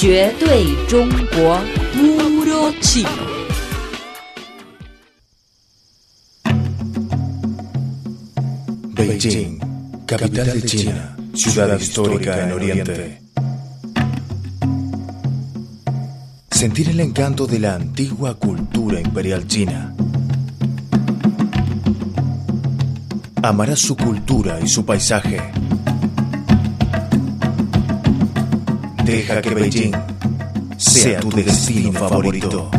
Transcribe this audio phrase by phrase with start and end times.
[0.00, 1.60] 绝对中国
[1.98, 2.40] 乌鲁木
[8.94, 9.58] Beijing,
[10.06, 13.20] capital de China, ciudad histórica en Oriente.
[16.50, 19.94] Sentir el encanto de la antigua cultura imperial china.
[23.42, 25.40] Amarás su cultura y su paisaje.
[29.04, 29.92] Deja que Beijing
[30.76, 32.70] sea tu destino favorito.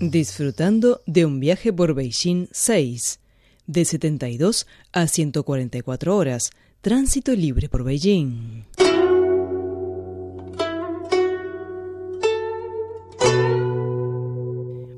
[0.00, 3.20] Disfrutando de un viaje por Beijing 6,
[3.68, 6.50] de 72 a 144 horas,
[6.80, 8.64] tránsito libre por Beijing.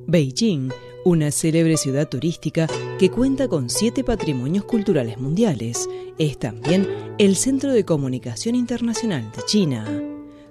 [0.07, 0.71] Beijing,
[1.05, 2.67] una célebre ciudad turística
[2.99, 5.89] que cuenta con siete patrimonios culturales mundiales,
[6.19, 10.03] es también el centro de comunicación internacional de China.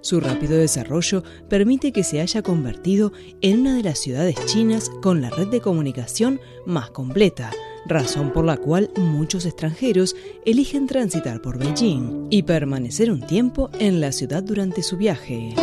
[0.02, 5.22] Su rápido desarrollo permite que se haya convertido en una de las ciudades chinas con
[5.22, 7.52] la red de comunicación más completa,
[7.86, 14.02] razón por la cual muchos extranjeros eligen transitar por Beijing y permanecer un tiempo en
[14.02, 15.54] la ciudad durante su viaje.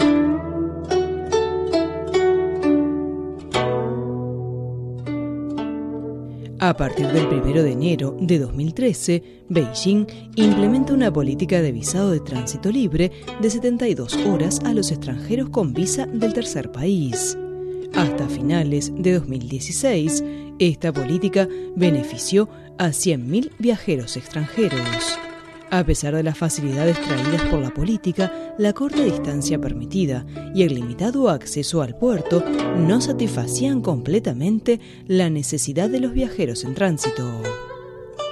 [6.69, 12.20] A partir del 1 de enero de 2013, Beijing implementa una política de visado de
[12.20, 13.10] tránsito libre
[13.41, 17.38] de 72 horas a los extranjeros con visa del tercer país.
[17.94, 20.22] Hasta finales de 2016,
[20.58, 25.19] esta política benefició a 100.000 viajeros extranjeros.
[25.70, 30.75] A pesar de las facilidades traídas por la política, la corta distancia permitida y el
[30.75, 32.42] limitado acceso al puerto
[32.78, 37.42] no satisfacían completamente la necesidad de los viajeros en tránsito.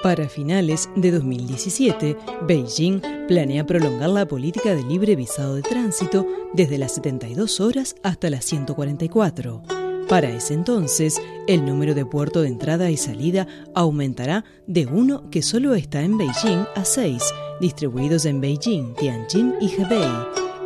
[0.02, 6.78] Para finales de 2017, Beijing planea prolongar la política de libre visado de tránsito desde
[6.78, 9.75] las 72 horas hasta las 144
[10.08, 15.42] para ese entonces, el número de puerto de entrada y salida aumentará de uno que
[15.42, 17.24] solo está en Beijing a seis,
[17.60, 20.08] distribuidos en Beijing, Tianjin y Hebei.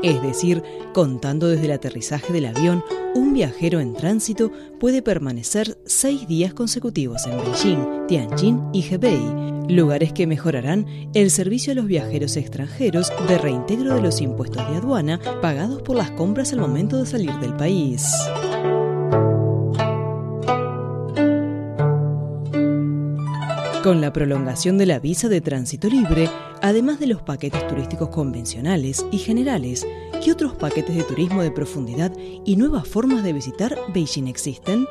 [0.03, 0.63] Es decir,
[0.93, 2.85] contando desde el aterrizaje del avión,
[3.15, 9.21] un viajero en tránsito puede permanecer seis días consecutivos en Beijing, Tianjin y Hebei,
[9.69, 14.77] lugares que mejorarán el servicio a los viajeros extranjeros de reintegro de los impuestos de
[14.77, 18.05] aduana pagados por las compras al momento de salir del país.
[23.83, 26.29] Con la prolongación de la visa de tránsito libre,
[26.61, 29.87] además de los paquetes turísticos convencionales y generales,
[30.23, 32.13] ¿qué otros paquetes de turismo de profundidad
[32.45, 34.87] y nuevas formas de visitar Beijing existen?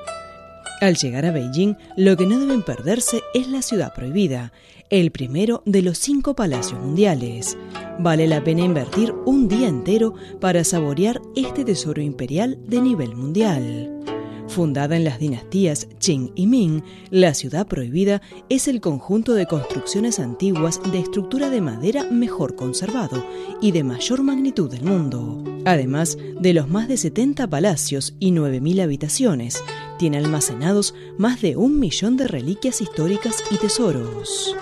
[0.82, 4.54] Al llegar a Beijing, lo que no deben perderse es la ciudad prohibida,
[4.90, 7.60] el primero de los cinco palacios mundiales.
[8.00, 14.19] Vale la pena invertir un día entero para saborear este tesoro imperial de nivel mundial.
[14.50, 20.20] Fundada en las dinastías Qing y Ming, la ciudad prohibida es el conjunto de construcciones
[20.20, 23.24] antiguas de estructura de madera mejor conservado
[23.62, 25.44] y de mayor magnitud del mundo.
[25.66, 29.64] Además de los más de 70 palacios y 9.000 habitaciones,
[30.00, 34.56] tiene almacenados más de un millón de reliquias históricas y tesoros.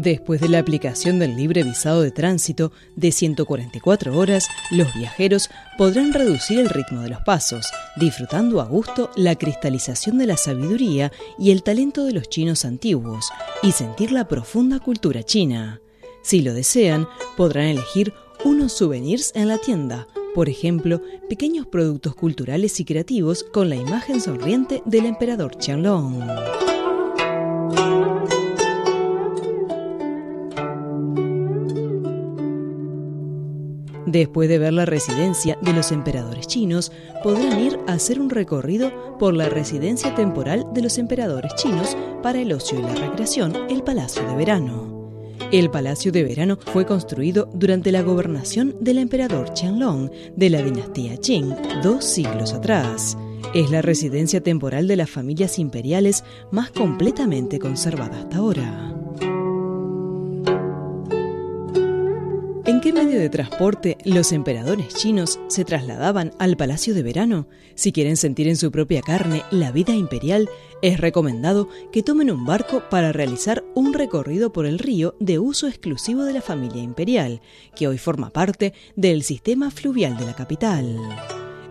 [0.00, 6.14] Después de la aplicación del libre visado de tránsito de 144 horas, los viajeros podrán
[6.14, 7.66] reducir el ritmo de los pasos,
[7.96, 13.28] disfrutando a gusto la cristalización de la sabiduría y el talento de los chinos antiguos
[13.62, 15.82] y sentir la profunda cultura china.
[16.22, 17.06] Si lo desean,
[17.36, 23.68] podrán elegir unos souvenirs en la tienda, por ejemplo, pequeños productos culturales y creativos con
[23.68, 26.69] la imagen sonriente del emperador Qianlong.
[34.10, 36.90] Después de ver la residencia de los emperadores chinos,
[37.22, 42.40] podrán ir a hacer un recorrido por la residencia temporal de los emperadores chinos para
[42.40, 45.38] el ocio y la recreación, el Palacio de Verano.
[45.52, 51.16] El Palacio de Verano fue construido durante la gobernación del emperador Qianlong de la dinastía
[51.16, 53.16] Qing dos siglos atrás.
[53.54, 58.99] Es la residencia temporal de las familias imperiales más completamente conservada hasta ahora.
[62.90, 67.46] Qué medio de transporte los emperadores chinos se trasladaban al Palacio de Verano?
[67.76, 70.48] Si quieren sentir en su propia carne la vida imperial,
[70.82, 75.68] es recomendado que tomen un barco para realizar un recorrido por el río de uso
[75.68, 77.42] exclusivo de la familia imperial,
[77.76, 80.98] que hoy forma parte del sistema fluvial de la capital.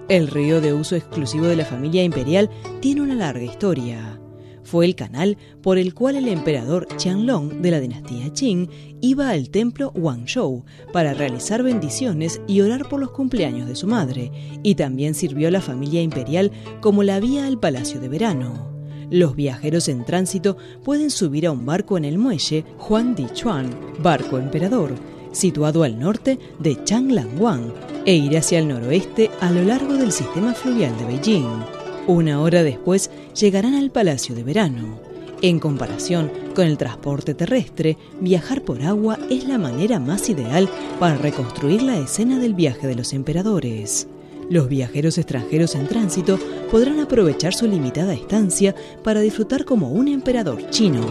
[0.07, 2.49] El río de uso exclusivo de la familia imperial
[2.79, 4.21] tiene una larga historia
[4.63, 8.69] fue el canal por el cual el emperador Qianlong de la dinastía Qing
[9.01, 10.63] iba al templo Wangzhou
[10.93, 14.31] para realizar bendiciones y orar por los cumpleaños de su madre,
[14.63, 16.51] y también sirvió a la familia imperial
[16.81, 18.69] como la vía al palacio de verano.
[19.09, 23.69] Los viajeros en tránsito pueden subir a un barco en el muelle Juan Di Chuan,
[24.03, 24.93] barco emperador,
[25.31, 27.73] situado al norte de Changlangwang,
[28.05, 31.78] e ir hacia el noroeste a lo largo del sistema fluvial de Beijing.
[32.09, 34.99] Una hora después llegarán al Palacio de Verano.
[35.43, 40.67] En comparación con el transporte terrestre, viajar por agua es la manera más ideal
[40.99, 44.07] para reconstruir la escena del viaje de los emperadores.
[44.49, 46.39] Los viajeros extranjeros en tránsito
[46.71, 48.73] podrán aprovechar su limitada estancia
[49.03, 51.05] para disfrutar como un emperador chino.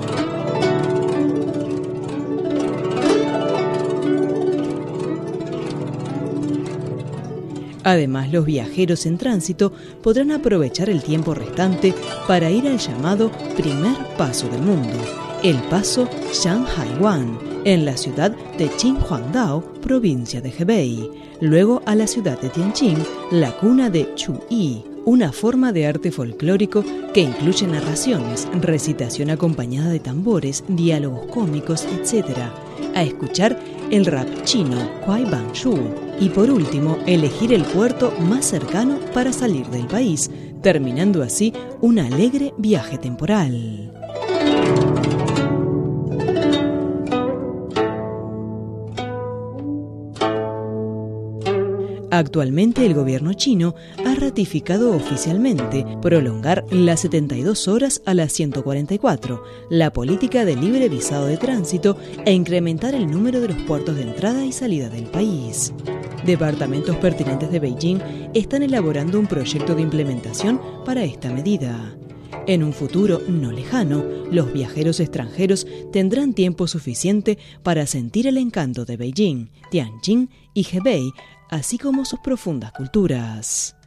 [7.88, 11.94] Además, los viajeros en tránsito podrán aprovechar el tiempo restante
[12.26, 14.98] para ir al llamado primer paso del mundo,
[15.42, 22.38] el paso Shanghai-Wan, en la ciudad de Qinhuangdao, provincia de Hebei, luego a la ciudad
[22.38, 22.98] de Tianjin,
[23.30, 30.00] la cuna de Chu-Yi, una forma de arte folclórico que incluye narraciones, recitación acompañada de
[30.00, 32.50] tambores, diálogos cómicos, etc.
[32.94, 33.58] A escuchar
[33.90, 35.76] el rap chino Kuai Ban Shu
[36.20, 40.30] y por último elegir el puerto más cercano para salir del país,
[40.62, 43.92] terminando así un alegre viaje temporal.
[52.10, 53.74] Actualmente el gobierno chino
[54.18, 61.36] ratificado oficialmente prolongar las 72 horas a las 144, la política de libre visado de
[61.36, 65.72] tránsito e incrementar el número de los puertos de entrada y salida del país.
[66.24, 67.98] Departamentos pertinentes de Beijing
[68.34, 71.96] están elaborando un proyecto de implementación para esta medida.
[72.46, 78.84] En un futuro no lejano, los viajeros extranjeros tendrán tiempo suficiente para sentir el encanto
[78.84, 81.12] de Beijing, Tianjin y Hebei
[81.50, 83.77] así como sus profundas culturas.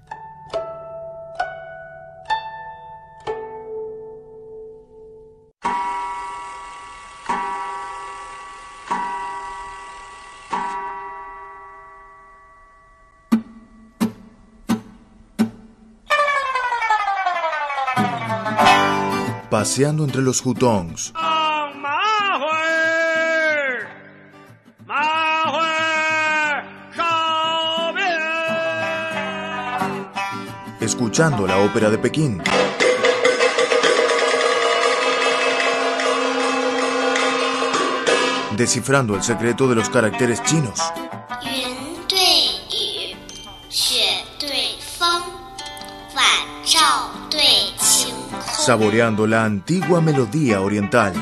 [19.51, 21.13] Paseando entre los hutongs.
[30.79, 32.41] escuchando la ópera de Pekín.
[38.55, 40.79] Descifrando el secreto de los caracteres chinos.
[48.61, 51.13] Saboreando la antigua melodía oriental.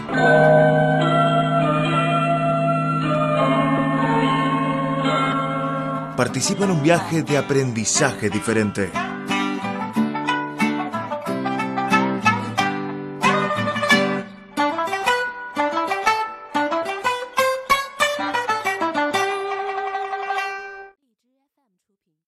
[6.17, 8.91] Participa en un viaje de aprendizaje diferente.